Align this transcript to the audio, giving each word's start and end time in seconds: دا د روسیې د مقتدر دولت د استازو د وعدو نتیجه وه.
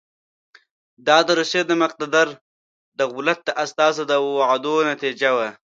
دا 1.07 1.17
د 1.27 1.29
روسیې 1.39 1.61
د 1.67 1.71
مقتدر 1.83 2.27
دولت 3.01 3.39
د 3.47 3.49
استازو 3.63 4.03
د 4.11 4.13
وعدو 4.37 4.75
نتیجه 4.91 5.29
وه. 5.37 5.49